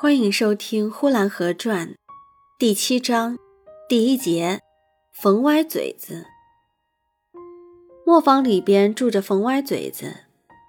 [0.00, 1.88] 欢迎收听《呼兰河传》
[2.56, 3.36] 第七章
[3.88, 4.60] 第一节
[5.12, 6.24] “冯歪嘴子”。
[8.06, 10.14] 磨坊里边住着冯歪嘴子，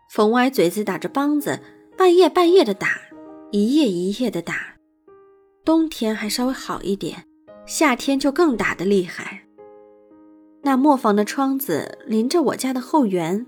[0.10, 1.60] 冯歪嘴子打着梆子，
[1.96, 2.88] 半夜半夜的打，
[3.52, 4.78] 一夜一夜的打。
[5.63, 7.23] 冬天还稍微好一点，
[7.67, 9.43] 夏天就更打得厉害。
[10.63, 13.46] 那磨坊的窗子临着我家的后园，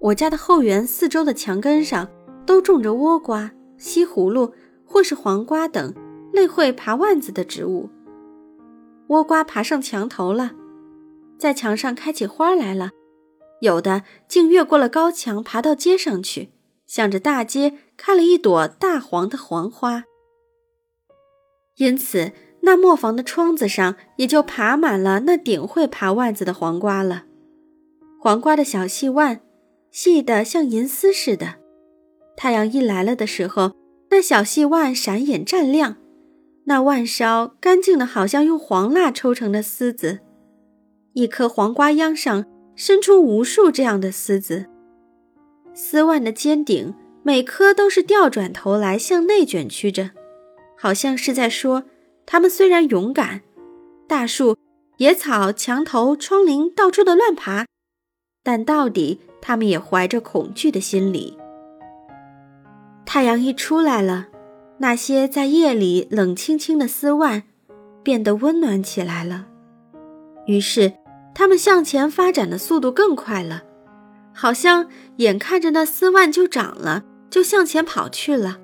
[0.00, 2.10] 我家的后园四周的墙根上
[2.44, 4.52] 都种着倭瓜、西葫芦。
[4.94, 5.92] 或是黄瓜等
[6.32, 7.90] 类会爬腕子的植物，
[9.08, 10.52] 倭瓜爬上墙头了，
[11.36, 12.92] 在墙上开起花来了，
[13.60, 16.50] 有的竟越过了高墙，爬到街上去，
[16.86, 20.04] 向着大街开了一朵大黄的黄花。
[21.78, 22.30] 因此，
[22.60, 27.24] 那磨坊的窗子上也就爬满了那顶会爬腕子的黄瓜了。
[28.20, 29.40] 黄瓜的小细腕，
[29.90, 31.56] 细得像银丝似的，
[32.36, 33.72] 太阳一来了的时候。
[34.14, 35.96] 那小细腕闪眼湛亮，
[36.66, 40.20] 那腕梢干净的，好像用黄蜡抽成的丝子。
[41.14, 42.44] 一颗黄瓜秧上
[42.76, 44.66] 伸出无数这样的丝子。
[45.74, 50.12] 丝腕的尖顶，每颗都是调转头来向内卷曲着，
[50.78, 51.82] 好像是在说：
[52.24, 53.40] 它们虽然勇敢，
[54.06, 54.56] 大树、
[54.98, 57.66] 野草、墙头、窗棂到处的乱爬，
[58.44, 61.36] 但到底它们也怀着恐惧的心理。
[63.14, 64.26] 太阳一出来了，
[64.78, 67.44] 那些在夜里冷清清的丝蔓
[68.02, 69.46] 变得温暖起来了。
[70.46, 70.94] 于是，
[71.32, 73.62] 它们向前发展的速度更快了，
[74.32, 78.58] 好像眼看着那丝蔓就长了，就向前跑去了。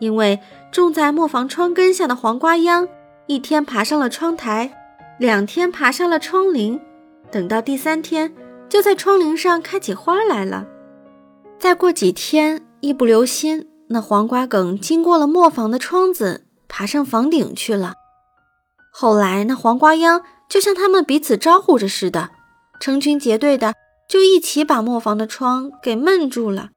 [0.00, 0.40] 因为
[0.72, 2.88] 种在磨坊窗根下的黄瓜秧，
[3.28, 4.72] 一天爬上了窗台，
[5.20, 6.80] 两天爬上了窗棂，
[7.30, 8.34] 等到第三天，
[8.68, 10.66] 就在窗棂上开起花来了。
[11.60, 12.66] 再过几天。
[12.82, 17.94] 一不留心，那黄瓜梗经过了磨坊的窗子，爬上房顶去了。
[18.92, 22.30] 后来，那黄瓜秧就像他们彼此招呼着似的，
[22.80, 23.74] 成群结队的
[24.08, 26.70] 就一起把磨坊的窗给闷住了。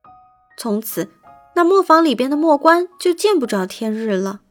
[0.59, 1.09] 从此，
[1.55, 4.41] 那磨坊里边的磨官就见不着天日了。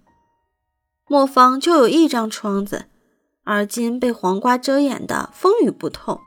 [1.06, 2.86] 磨坊就有一张窗子，
[3.44, 6.20] 而今被黄瓜遮掩的风雨不透。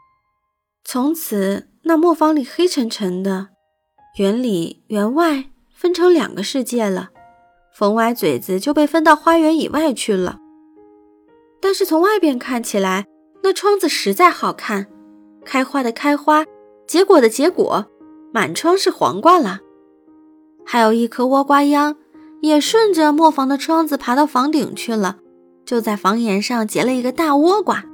[0.85, 3.49] 从此，那磨坊里黑沉沉的。
[4.17, 7.09] 园里园外分成两个世界了，
[7.71, 10.39] 冯歪嘴子就被分到花园以外去了。
[11.61, 13.05] 但是从外边看起来，
[13.43, 14.87] 那窗子实在好看，
[15.45, 16.43] 开花的开花，
[16.87, 17.85] 结果的结果，
[18.33, 19.59] 满窗是黄瓜了。
[20.65, 21.95] 还有一颗倭瓜秧，
[22.41, 25.17] 也顺着磨坊的窗子爬到房顶去了，
[25.63, 27.85] 就在房檐上结了一个大倭瓜。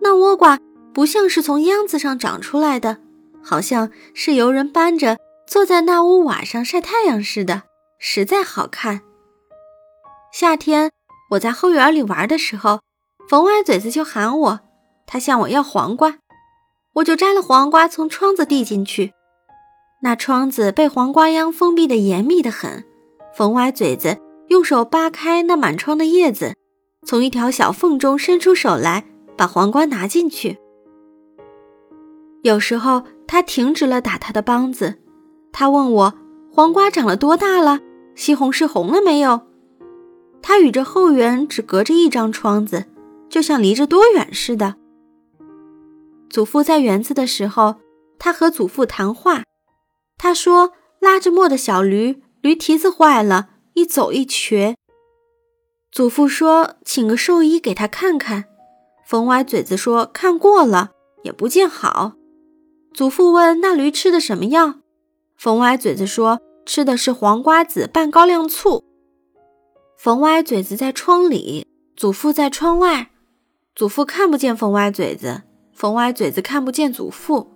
[0.00, 0.58] 那倭瓜
[0.92, 2.96] 不像是从秧子上长出来的，
[3.40, 5.16] 好像是由人搬着。
[5.46, 7.62] 坐在那屋瓦上晒太阳似的，
[7.98, 9.02] 实在好看。
[10.32, 10.90] 夏天
[11.30, 12.80] 我在后园里玩的时候，
[13.28, 14.60] 冯歪嘴子就喊我，
[15.06, 16.18] 他向我要黄瓜，
[16.94, 19.12] 我就摘了黄瓜从窗子递进去。
[20.02, 22.84] 那窗子被黄瓜秧封闭的严密的很，
[23.34, 24.18] 冯歪嘴子
[24.48, 26.54] 用手扒开那满窗的叶子，
[27.06, 29.04] 从一条小缝中伸出手来，
[29.36, 30.58] 把黄瓜拿进去。
[32.42, 35.03] 有时候他停止了打他的梆子。
[35.56, 36.14] 他问我
[36.52, 37.78] 黄瓜长了多大了，
[38.16, 39.42] 西红柿红了没有？
[40.42, 42.86] 他与这后园只隔着一张窗子，
[43.28, 44.74] 就像离着多远似的。
[46.28, 47.76] 祖父在园子的时候，
[48.18, 49.44] 他和祖父谈话。
[50.18, 54.74] 他说拉着磨的小驴，驴蹄子坏了，一走一瘸。
[55.92, 58.46] 祖父说请个兽医给他看看。
[59.06, 60.90] 冯歪嘴子说看过了，
[61.22, 62.14] 也不见好。
[62.92, 64.80] 祖父问那驴吃的什么药？
[65.36, 68.84] 冯歪嘴子说：“吃的是黄瓜子拌高粱醋。”
[69.98, 73.10] 冯歪嘴子在窗里，祖父在窗外。
[73.74, 77.50] 祖父看不见冯歪嘴子，冯歪嘴子看不见祖父。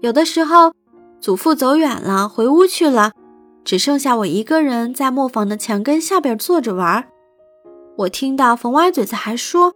[0.00, 0.74] 有的时候，
[1.18, 3.12] 祖父走远了，回屋去了，
[3.64, 7.08] 只剩下我一个人在磨坊的墙根下边坐着玩。
[7.98, 9.74] 我听到冯歪嘴子还说：“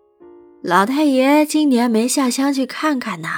[0.62, 3.28] 老太爷今年没下乡去看看呢。”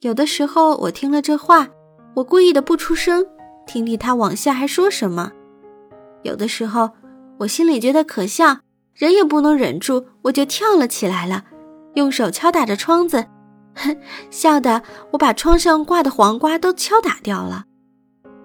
[0.00, 1.68] 有的时候，我听了这话。
[2.14, 3.26] 我故意的不出声，
[3.66, 5.32] 听听他往下还说什么。
[6.22, 6.90] 有的时候，
[7.38, 8.58] 我心里觉得可笑，
[8.94, 11.44] 人也不能忍住，我就跳了起来了，
[11.94, 13.26] 用手敲打着窗子，
[13.74, 13.96] 哼，
[14.30, 14.82] 笑得
[15.12, 17.64] 我把窗上挂的黄瓜都敲打掉了。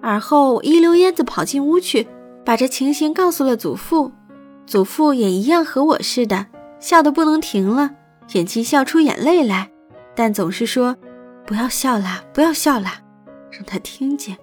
[0.00, 2.08] 而后，我一溜烟子跑进屋去，
[2.44, 4.12] 把这情形告诉了祖父。
[4.66, 6.46] 祖父也一样和我似的，
[6.78, 7.90] 笑得不能停了，
[8.32, 9.70] 眼睛笑出眼泪来，
[10.14, 10.96] 但总是说
[11.46, 13.00] ：“不要笑啦，不要笑啦。”
[13.50, 14.38] 让他听见。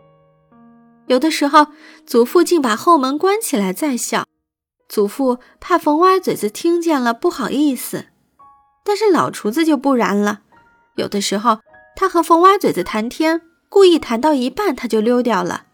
[1.07, 1.67] 有的时候，
[2.05, 4.25] 祖父竟把后门关起来再笑。
[4.87, 8.05] 祖父怕冯歪嘴子听见了不好意思，
[8.83, 10.41] 但是老厨子就不然了。
[10.95, 11.59] 有的时候，
[11.95, 15.65] 他和冯歪嘴子谈天，故意谈到一半他就溜掉了，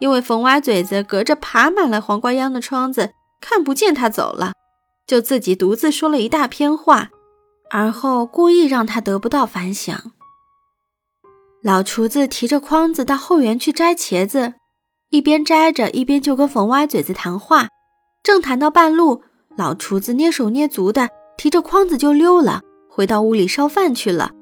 [0.00, 4.52] 因为冯歪嘴子隔着爬满了黄瓜秧的窗子看不见他走了，
[5.06, 7.10] 就自己独自说了一大篇话，
[7.70, 10.12] 而后故意让他得不到反响。
[11.64, 14.52] 老厨子提着筐子到后园去摘茄子，
[15.08, 17.68] 一边摘着，一边就跟冯歪嘴子谈话。
[18.22, 19.22] 正谈到半路，
[19.56, 21.08] 老厨子蹑手蹑足的
[21.38, 24.32] 提着筐子就溜了，回到屋里烧饭去了。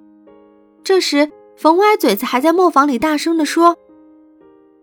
[0.82, 3.76] 这时，冯歪嘴子还在磨坊里大声地说：“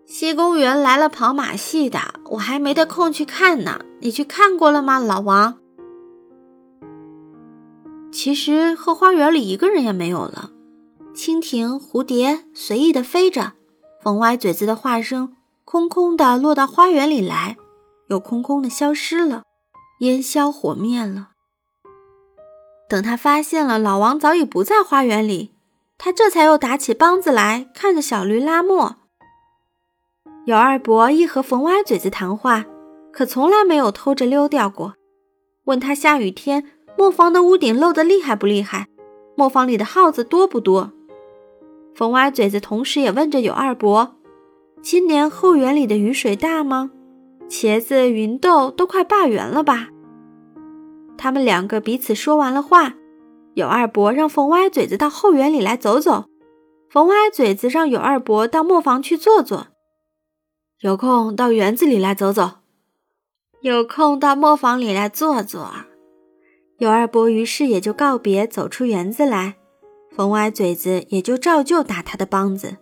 [0.08, 2.00] 西公园来了跑马戏的，
[2.30, 3.82] 我还没得空去看呢。
[4.00, 5.58] 你去看过了吗，老王？”
[8.14, 10.52] 其实后花园里一个人也没有了。
[11.14, 13.54] 蜻蜓、蝴蝶随意的飞着，
[14.02, 15.36] 冯歪嘴子的话声
[15.66, 17.58] 空空的落到花园里来，
[18.08, 19.44] 又空空的消失了，
[20.00, 21.30] 烟消火灭了。
[22.88, 25.54] 等他发现了老王早已不在花园里，
[25.98, 28.96] 他这才又打起梆子来，看着小驴拉磨。
[30.46, 32.66] 有二伯一和冯歪嘴子谈话，
[33.12, 34.96] 可从来没有偷着溜掉过。
[35.66, 36.66] 问他下雨天
[36.98, 38.88] 磨坊的屋顶漏得厉害不厉害，
[39.36, 40.94] 磨坊里的耗子多不多。
[42.00, 44.16] 冯歪嘴子同时也问着有二伯
[44.82, 46.92] ：“今年后园里的雨水大吗？
[47.50, 49.90] 茄子、芸豆都快罢园了吧？”
[51.20, 52.94] 他们两个彼此说完了话，
[53.54, 56.24] 有二伯让冯歪嘴子到后园里来走走，
[56.90, 59.68] 冯歪嘴子让有二伯到磨坊去坐坐。
[60.80, 62.60] 有空到园子里来走走，
[63.60, 65.70] 有空到磨坊里来坐坐。
[66.78, 69.56] 有二伯于是也就告别，走出园子来。
[70.12, 72.78] 冯歪嘴子也就照旧打他的梆子。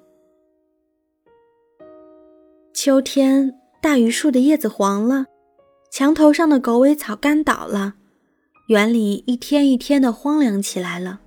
[2.73, 5.25] 秋天，大榆树的叶子黄了，
[5.91, 7.95] 墙头上的狗尾草干倒了，
[8.69, 11.21] 园里一天一天的荒凉起来了。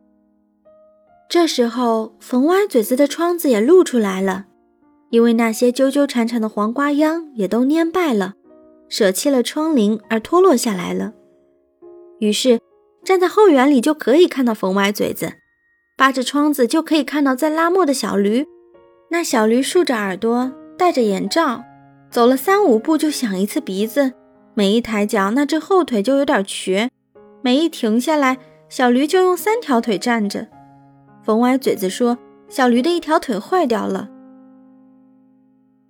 [1.28, 4.46] 这时候，冯歪嘴子的窗子也露出来了，
[5.10, 8.34] 因为那些纠纠缠缠的黄瓜秧也都蔫败了，
[8.88, 11.12] 舍弃了窗棂而脱落下来了。
[12.18, 12.60] 于是，
[13.04, 15.34] 站在后园里就可以看到冯歪嘴子。
[16.00, 18.46] 扒着窗子就可以看到在拉磨的小驴，
[19.10, 21.62] 那小驴竖着耳朵，戴着眼罩，
[22.10, 24.14] 走了三五步就响一次鼻子，
[24.54, 26.88] 每一抬脚那只后腿就有点瘸，
[27.42, 28.38] 每一停下来，
[28.70, 30.48] 小驴就用三条腿站着。
[31.22, 32.16] 冯歪嘴子说
[32.48, 34.08] ：“小驴的一条腿坏掉了。”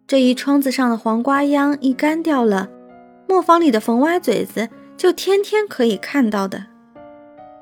[0.09, 2.69] 这一窗子上的黄瓜秧一干掉了，
[3.29, 6.67] 磨坊里的冯歪嘴子就天天可以看到的。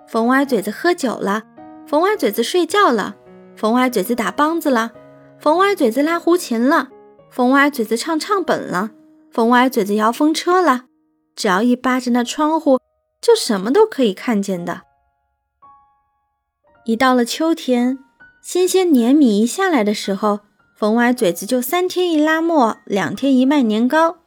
[0.06, 1.42] 冯歪嘴子喝酒了。
[1.88, 3.16] 冯歪嘴子睡觉了，
[3.56, 4.92] 冯歪嘴子打梆子了，
[5.40, 6.90] 冯歪嘴子拉胡琴了，
[7.30, 8.90] 冯歪嘴子唱唱本了，
[9.32, 10.84] 冯歪嘴子摇风车了。
[11.34, 12.78] 只要一扒着那窗户，
[13.22, 14.82] 就什么都可以看见的。
[16.84, 17.98] 一到了秋天，
[18.42, 20.40] 新鲜碾米一下来的时候，
[20.76, 24.18] 冯歪嘴子就三天一拉磨，两天一卖年糕。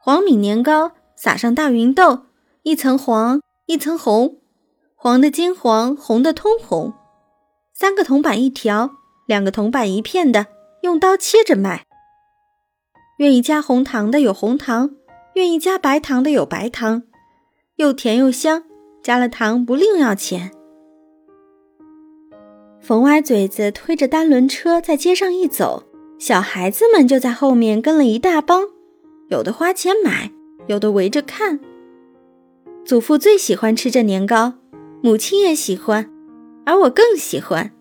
[0.00, 2.20] 黄米年糕撒上大芸豆，
[2.62, 4.39] 一层黄，一层红。
[5.02, 6.92] 黄的金黄，红的通红，
[7.72, 8.90] 三个铜板一条，
[9.26, 10.48] 两个铜板一片的，
[10.82, 11.86] 用刀切着卖。
[13.16, 14.90] 愿意加红糖的有红糖，
[15.36, 17.04] 愿意加白糖的有白糖，
[17.76, 18.64] 又甜又香，
[19.02, 20.50] 加了糖不另要钱。
[22.82, 25.84] 冯歪嘴子推着单轮车在街上一走，
[26.18, 28.64] 小孩子们就在后面跟了一大帮，
[29.30, 30.30] 有的花钱买，
[30.66, 31.58] 有的围着看。
[32.84, 34.59] 祖父最喜欢吃这年糕。
[35.02, 36.10] 母亲也喜欢，
[36.66, 37.72] 而我更喜欢。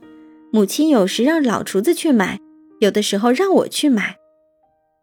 [0.52, 2.40] 母亲有时让老厨子去买，
[2.80, 4.18] 有的时候让我去买。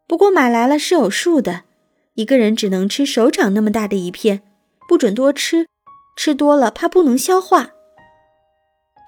[0.08, 1.64] 不过买来了是有数的，
[2.14, 4.42] 一个人只能吃手掌那么大的一片，
[4.88, 5.66] 不准多吃，
[6.16, 7.70] 吃多了怕不能消化。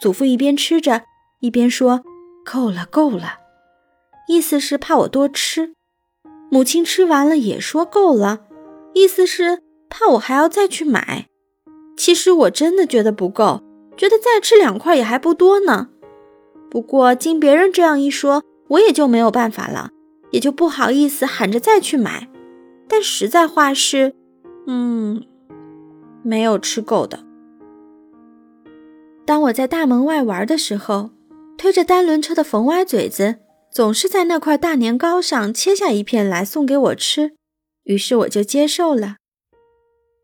[0.01, 1.05] 祖父一边吃着，
[1.41, 2.03] 一边说
[2.45, 3.39] ：“够了，够了。”
[4.29, 5.73] 意思是怕我多吃。
[6.51, 8.45] 母亲吃完了也说够了，
[8.93, 11.27] 意思是怕我还要再去买。
[11.99, 13.61] 其实我真的觉得不够，
[13.97, 15.89] 觉得再吃两块也还不多呢。
[16.71, 19.91] 不过经别人这样一说，我也就没有办法了，
[20.31, 22.29] 也就不好意思喊着再去买。
[22.89, 24.15] 但实在话是，
[24.67, 25.25] 嗯，
[26.23, 27.21] 没有吃够的。
[29.27, 31.11] 当我在大门外玩的时候，
[31.59, 33.37] 推着单轮车的冯歪嘴子
[33.71, 37.33] 总是在那块大年糕上切下一片来送给我吃，
[37.85, 39.17] 于是我就接受了。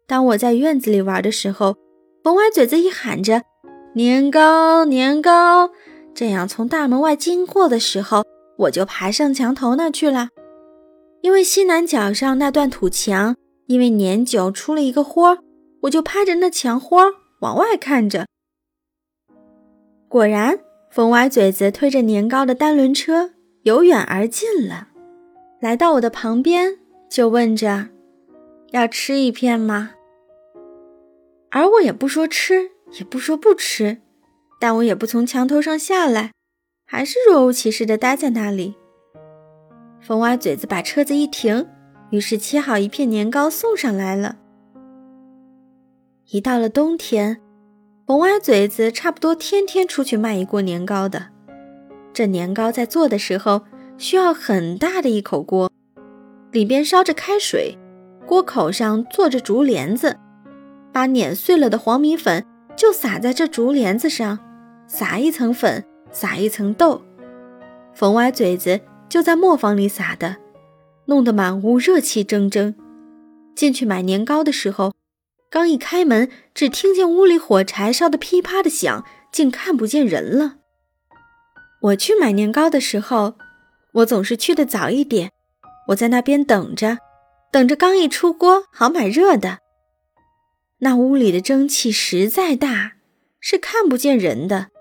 [0.07, 1.77] 当我在院子里玩的时候，
[2.23, 3.43] 冯歪嘴子一喊着
[3.95, 5.71] “年糕，年糕”，
[6.15, 8.23] 这样从大门外经过的时候，
[8.59, 10.29] 我就爬上墙头那去了。
[11.23, 13.35] 因为西南角上那段土墙，
[13.67, 15.39] 因为年久出了一个豁，
[15.83, 16.99] 我就趴着那墙豁
[17.41, 18.27] 往外看着。
[20.09, 20.59] 果然，
[20.91, 23.31] 冯歪嘴子推着年糕的单轮车
[23.63, 24.89] 由远而近了，
[25.61, 27.89] 来到我的旁边，就问着
[28.75, 29.93] ：“要吃一片吗？”
[31.51, 33.99] 而我也不说吃，也不说不吃，
[34.59, 36.33] 但我也不从墙头上下来，
[36.85, 38.75] 还是若无其事地待在那里。
[40.01, 41.69] 风歪嘴子把车子一停，
[42.11, 44.39] 于是切好一片年糕送上来了。
[46.31, 47.41] 一到了冬天，
[48.05, 51.29] 风歪嘴子差不多天天出去卖一锅年糕的。
[52.13, 53.65] 这年糕在做的时候
[53.97, 55.71] 需要很大的一口锅，
[56.51, 57.79] 里边烧着开水，
[58.27, 60.19] 锅口上坐着竹帘子，
[60.93, 62.45] 把碾碎了的黄米粉
[62.77, 64.39] 就撒在这竹帘子上，
[64.87, 67.03] 撒一层粉，撒一层豆。
[67.95, 68.81] 风歪嘴子。
[69.07, 70.39] 就在磨坊里撒的，
[71.05, 72.75] 弄得满屋热气蒸蒸。
[73.55, 74.93] 进去买年糕的时候，
[75.49, 80.57] 刚一开门，只听见屋里火柴烧得噼啪的响，竟看不见人了。
[81.81, 83.35] 我去买年糕的时候，
[83.93, 85.31] 我总是去的早一点。
[85.89, 86.99] 我在那边等着，
[87.55, 89.61] 等着刚一出锅，好买热的。
[90.79, 92.95] 那屋里的蒸汽实在大，
[93.39, 94.73] 是看不见人的。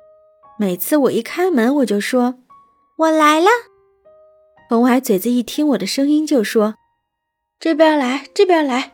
[0.58, 2.40] 每次我一开门，我就说
[2.98, 3.48] ：“我来了。”
[4.68, 6.74] 冯歪嘴子一听我的声音，就说
[7.62, 8.94] ：“这边来，这边来。”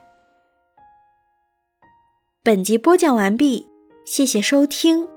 [2.44, 3.66] 本集播讲完毕，
[4.06, 5.08] 谢谢收听。